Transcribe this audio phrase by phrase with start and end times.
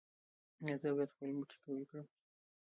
[0.63, 2.07] ایا زه باید خپل مټې قوي کړم؟